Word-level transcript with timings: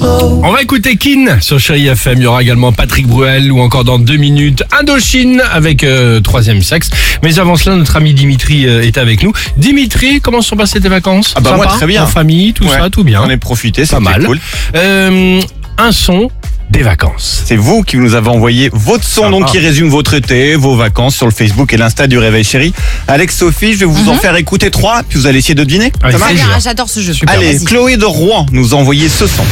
On 0.00 0.52
va 0.52 0.62
écouter 0.62 0.96
Kin 0.96 1.38
sur 1.40 1.58
Chéri 1.58 1.86
FM. 1.86 2.18
Il 2.18 2.24
y 2.24 2.26
aura 2.26 2.42
également 2.42 2.72
Patrick 2.72 3.06
Bruel 3.06 3.50
ou 3.50 3.60
encore 3.60 3.84
dans 3.84 3.98
deux 3.98 4.16
minutes 4.16 4.62
Indochine 4.78 5.42
avec 5.52 5.84
euh, 5.84 6.20
Troisième 6.20 6.62
Sexe. 6.62 6.90
Mais 7.22 7.38
avant 7.38 7.56
cela, 7.56 7.76
notre 7.76 7.96
ami 7.96 8.12
Dimitri 8.14 8.66
euh, 8.66 8.82
est 8.82 8.98
avec 8.98 9.22
nous. 9.22 9.32
Dimitri, 9.56 10.20
comment 10.20 10.42
se 10.42 10.48
sont 10.50 10.56
passées 10.56 10.80
tes 10.80 10.88
vacances? 10.88 11.32
Ah 11.36 11.40
bah 11.40 11.52
moi, 11.56 11.64
Sympa 11.66 11.76
très 11.78 11.86
bien. 11.86 12.04
En 12.04 12.06
famille, 12.06 12.52
tout 12.52 12.64
Ouais. 12.64 12.78
ça, 12.78 12.90
tout 12.90 13.04
bien. 13.04 13.22
On 13.24 13.30
est 13.30 13.36
profité, 13.36 13.82
Pas 13.82 13.86
c'était 13.86 14.00
mal. 14.00 14.24
cool. 14.24 14.38
Euh, 14.74 15.40
un 15.78 15.92
son 15.92 16.30
des 16.70 16.82
vacances. 16.82 17.42
C'est 17.46 17.54
vous 17.56 17.82
qui 17.84 17.96
nous 17.96 18.14
avez 18.14 18.28
envoyé 18.28 18.70
votre 18.72 19.04
son, 19.04 19.22
Sympa. 19.22 19.30
donc 19.30 19.46
qui 19.46 19.58
résume 19.60 19.88
votre 19.88 20.14
été, 20.14 20.56
vos 20.56 20.74
vacances 20.74 21.14
sur 21.14 21.26
le 21.26 21.32
Facebook 21.32 21.72
et 21.72 21.76
l'Insta 21.76 22.06
du 22.08 22.18
Réveil 22.18 22.42
Chéri. 22.44 22.72
Alex, 23.06 23.36
Sophie, 23.38 23.72
je 23.74 23.78
vais 23.80 23.84
vous 23.86 24.08
en 24.08 24.14
faire 24.14 24.34
écouter 24.36 24.70
trois, 24.70 25.02
puis 25.08 25.18
vous 25.18 25.26
allez 25.28 25.38
essayer 25.38 25.54
de 25.54 25.62
deviner. 25.64 25.92
Avec 26.02 26.12
Ça 26.14 26.18
marche 26.18 26.32
plaisir. 26.32 26.50
Ah, 26.54 26.58
J'adore 26.58 26.88
ce 26.88 27.00
jeu. 27.00 27.12
Super. 27.12 27.34
Allez. 27.36 27.58
Chloé 27.64 27.96
de 27.96 28.04
Rouen 28.04 28.46
nous 28.50 28.74
a 28.74 28.76
envoyé 28.76 29.08
ce 29.08 29.26
son. 29.28 29.44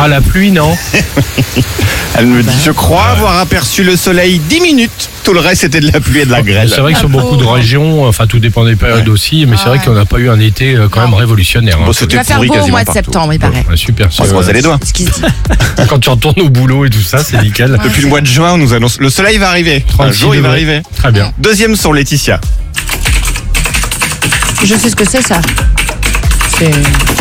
Ah, 0.00 0.08
la 0.08 0.20
pluie, 0.20 0.50
non 0.52 0.76
Elle 2.14 2.26
me 2.26 2.42
dit, 2.42 2.56
je 2.64 2.70
crois 2.72 3.04
avoir 3.06 3.38
aperçu 3.38 3.84
le 3.84 3.96
soleil 3.96 4.38
10 4.40 4.60
minutes. 4.60 5.08
Tout 5.24 5.32
le 5.34 5.40
reste, 5.40 5.60
c'était 5.60 5.80
de 5.80 5.90
la 5.92 6.00
pluie 6.00 6.20
et 6.20 6.24
de 6.24 6.30
la 6.32 6.42
grêle. 6.42 6.68
C'est 6.68 6.80
vrai 6.80 6.92
que 6.94 6.98
sur 6.98 7.08
beaucoup 7.08 7.36
de 7.36 7.44
régions, 7.44 8.04
enfin 8.06 8.26
tout 8.26 8.38
dépend 8.38 8.64
des 8.64 8.76
périodes 8.76 9.08
aussi, 9.08 9.44
mais 9.46 9.56
c'est 9.56 9.64
Ah 9.66 9.68
vrai 9.70 9.78
qu'on 9.78 9.92
n'a 9.92 10.04
pas 10.06 10.18
eu 10.18 10.28
un 10.30 10.40
été 10.40 10.74
euh, 10.74 10.88
quand 10.88 11.00
même 11.02 11.14
révolutionnaire. 11.14 11.76
hein. 11.76 11.84
Bon, 11.84 11.92
Il 11.92 11.94
c'était 11.94 12.16
va 12.16 12.24
faire 12.24 12.36
pourri 12.36 12.48
beau 12.48 12.54
au 12.54 12.56
quasiment 12.56 12.72
mois 12.76 12.80
de 12.80 12.86
partout. 12.86 12.98
septembre, 13.04 13.32
il 13.34 13.38
paraît. 13.38 13.64
Ouais, 13.68 13.76
super. 13.76 14.08
On 14.18 14.22
va 14.22 14.24
se 14.28 14.30
croiser 14.32 14.52
les 14.54 14.62
doigts. 14.62 14.78
Ce 14.84 14.92
qui 14.92 15.04
se 15.04 15.10
dit. 15.10 15.22
Quand 15.88 15.98
tu 15.98 16.08
retournes 16.08 16.40
au 16.40 16.48
boulot 16.48 16.86
et 16.86 16.90
tout 16.90 17.00
ça, 17.02 17.22
c'est 17.22 17.40
nickel. 17.42 17.78
Depuis 17.84 18.02
le 18.02 18.08
mois 18.08 18.20
de 18.20 18.26
juin, 18.26 18.52
on 18.54 18.58
nous 18.58 18.72
annonce 18.72 18.98
le 18.98 19.10
soleil 19.10 19.38
va 19.38 19.50
arriver. 19.50 19.84
Un 19.88 19.92
36 19.92 20.20
jour, 20.20 20.34
il 20.34 20.40
va 20.40 20.48
degrés. 20.48 20.62
arriver. 20.72 20.82
Très 20.96 21.12
bien. 21.12 21.30
Deuxième 21.38 21.76
son, 21.76 21.92
Laetitia. 21.92 22.40
Je 24.64 24.74
sais 24.74 24.90
ce 24.90 24.96
que 24.96 25.08
c'est 25.08 25.22
ça. 25.22 25.40
C'est 26.58 26.70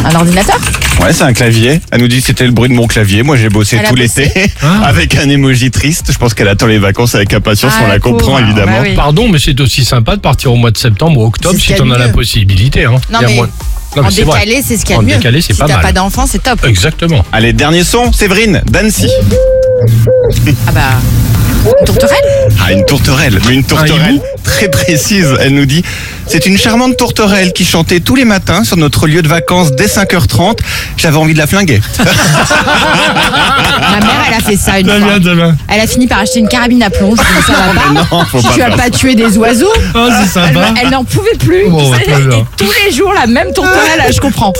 un 0.05 0.15
ordinateur? 0.15 0.59
Ouais, 1.01 1.13
c'est 1.13 1.23
un 1.23 1.33
clavier. 1.33 1.79
Elle 1.91 2.01
nous 2.01 2.07
dit 2.07 2.21
c'était 2.21 2.45
le 2.45 2.51
bruit 2.51 2.69
de 2.69 2.73
mon 2.73 2.87
clavier. 2.87 3.23
Moi, 3.23 3.37
j'ai 3.37 3.49
bossé 3.49 3.77
Elle 3.77 3.85
a 3.85 3.89
tout 3.89 3.95
l'été 3.95 4.31
Ah. 4.61 4.81
avec 4.85 5.15
un 5.15 5.29
emoji 5.29 5.71
triste. 5.71 6.11
Je 6.11 6.17
pense 6.17 6.33
qu'elle 6.33 6.47
attend 6.47 6.65
les 6.65 6.79
vacances 6.79 7.15
avec 7.15 7.33
impatience. 7.33 7.73
Ah, 7.77 7.83
on 7.85 7.87
la 7.87 7.99
comprend 7.99 8.39
évidemment. 8.39 8.77
Bah 8.79 8.83
oui. 8.83 8.95
Pardon, 8.95 9.29
mais 9.29 9.39
c'est 9.39 9.59
aussi 9.61 9.85
sympa 9.85 10.15
de 10.15 10.21
partir 10.21 10.51
au 10.51 10.55
mois 10.55 10.71
de 10.71 10.77
septembre 10.77 11.19
ou 11.21 11.25
octobre 11.27 11.53
C'est 11.53 11.59
ce 11.59 11.65
si 11.65 11.73
qu'il 11.73 11.77
y 11.77 11.79
a 11.79 11.83
en 11.83 11.87
de 11.87 11.93
as 11.95 11.99
la 11.99 12.07
mieux. 12.07 12.13
possibilité. 12.13 12.85
Hein. 12.85 12.95
Non, 13.11 13.19
Il 13.19 13.21
y 13.21 13.25
a 13.25 13.27
mais 13.29 13.35
moins- 13.35 13.45
Non, 13.95 14.01
mais 14.01 14.07
En 14.07 14.11
c'est 14.11 14.23
vrai. 14.23 14.39
décalé, 14.41 14.61
c'est 14.65 14.77
ce 14.77 14.83
qu'il 14.85 14.91
y 14.93 14.95
a 14.95 14.99
En 14.99 15.03
de 15.03 15.07
mieux. 15.07 15.15
décalé, 15.15 15.41
c'est 15.41 15.53
si 15.53 15.59
pas 15.59 15.67
t'as 15.67 15.73
mal. 15.75 15.81
pas 15.83 15.91
d'enfant, 15.93 16.25
c'est 16.27 16.43
top. 16.43 16.65
Exactement. 16.65 17.23
Allez, 17.31 17.53
dernier 17.53 17.83
son, 17.83 18.11
Séverine, 18.11 18.61
d'Annecy. 18.69 19.07
Ah 20.67 20.71
bah. 20.73 20.81
Tourterelle 21.85 22.16
Ah, 22.69 22.73
une 22.73 22.83
tourterelle, 22.85 23.39
mais 23.47 23.53
une 23.55 23.63
tourterelle 23.63 24.19
très 24.43 24.67
précise. 24.69 25.33
Elle 25.39 25.53
nous 25.53 25.65
dit 25.65 25.83
c'est 26.27 26.45
une 26.45 26.57
charmante 26.57 26.97
tourterelle 26.97 27.53
qui 27.53 27.63
chantait 27.63 28.01
tous 28.01 28.15
les 28.15 28.25
matins 28.25 28.65
sur 28.65 28.75
notre 28.75 29.07
lieu 29.07 29.21
de 29.21 29.27
vacances 29.29 29.71
dès 29.71 29.85
5h30. 29.85 30.57
J'avais 30.97 31.15
envie 31.17 31.33
de 31.33 31.37
la 31.37 31.47
flinguer. 31.47 31.79
Ma 31.99 32.05
mère, 34.05 34.25
elle 34.27 34.33
a 34.33 34.39
fait 34.39 34.57
ça 34.57 34.79
une 34.79 34.87
fois. 34.87 34.97
bien, 34.99 35.19
très 35.21 35.35
bien. 35.35 35.55
Elle 35.69 35.79
a 35.79 35.87
fini 35.87 36.07
par 36.07 36.19
acheter 36.19 36.39
une 36.39 36.49
carabine 36.49 36.83
à 36.83 36.89
plomb. 36.89 37.15
Je 37.15 37.21
dis, 37.21 37.45
ça 37.47 37.53
va 37.53 37.73
pas. 37.81 37.89
non, 37.93 38.25
faut 38.25 38.39
si 38.41 38.47
pas 38.47 38.53
tu 38.53 38.59
vas 38.59 38.65
faire 38.67 38.75
pas 38.75 38.89
tuer 38.89 39.15
des 39.15 39.37
oiseaux. 39.37 39.71
Oh, 39.95 40.07
c'est 40.09 40.21
Elle, 40.23 40.27
sympa. 40.53 40.73
elle 40.81 40.89
n'en 40.89 41.05
pouvait 41.05 41.35
plus. 41.39 41.69
Bon, 41.69 41.89
très 41.91 42.05
bien. 42.05 42.19
et 42.39 42.45
tous 42.57 42.71
les 42.85 42.91
jours, 42.93 43.13
la 43.13 43.27
même 43.27 43.53
tourterelle, 43.53 44.11
je 44.13 44.19
comprends. 44.19 44.51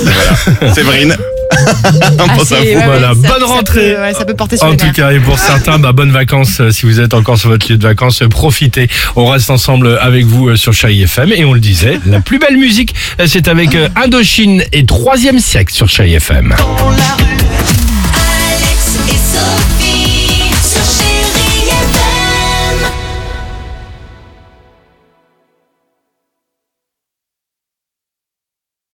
Séverine. 0.73 1.16
Ah, 1.52 1.92
Bon, 2.36 2.40
c'est- 2.40 2.45
ça 2.45 2.56
ouais, 2.62 2.66
fout. 2.67 2.76
ouais, 2.76 2.86
Voilà, 2.86 3.08
ça- 3.09 3.14
bonne 3.16 3.40
ça 3.40 3.45
rentrée. 3.45 3.94
peut- 3.95 4.02
ouais, 4.02 4.14
ça 4.14 4.26
peut 4.26 4.36
porter 4.36 4.58
sur 4.58 4.66
En 4.67 4.72
les 4.72 4.78
tout 4.78 4.86
nerfs. 4.86 4.94
cas, 4.95 5.12
et 5.12 5.20
pour 5.20 5.40
certains, 5.40 5.80
bah, 5.80 5.92
bonnes 5.92 6.12
vacances 6.12 6.59
euh, 6.59 6.72
si 6.72 6.86
vous 6.86 7.00
êtes 7.00 7.14
encore 7.14 7.38
sur 7.38 7.50
votre 7.50 7.70
lieu 7.72 7.78
de 7.78 7.84
vacances. 7.88 8.22
euh, 8.22 8.28
Profitez. 8.28 8.88
On 9.16 9.28
reste 9.28 9.50
ensemble 9.50 9.98
avec 10.02 10.25
vous 10.25 10.50
euh, 10.50 10.56
sur 10.56 10.73
Chai 10.73 11.00
FM 11.02 11.31
et 11.36 11.45
on 11.45 11.53
le 11.53 11.59
disait, 11.59 12.00
la 12.06 12.20
plus 12.20 12.40
belle 12.40 12.58
musique, 12.58 12.94
euh, 13.20 13.25
c'est 13.28 13.48
avec 13.48 13.75
euh, 13.75 13.88
Indochine 13.95 14.64
et 14.73 14.86
Troisième 14.86 15.40
siècle 15.40 15.73
sur 15.73 15.88
Chai 15.90 16.12
FM. 16.14 16.56
dans 16.58 16.90
la 16.90 17.16
rue 17.18 17.47